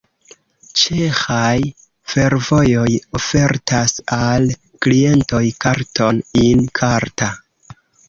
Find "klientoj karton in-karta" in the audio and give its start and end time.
4.89-7.35